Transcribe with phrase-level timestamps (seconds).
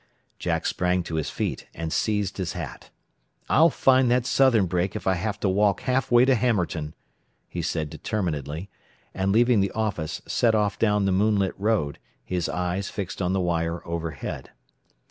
[0.39, 2.89] Jack sprang to his feet and seized his hat.
[3.49, 6.95] "I'll find that southern break if I have to walk half way to Hammerton,"
[7.47, 8.71] he said determinedly,
[9.13, 13.39] and leaving the office, set off down the moonlit road, his eyes fixed on the
[13.41, 14.49] wire overhead.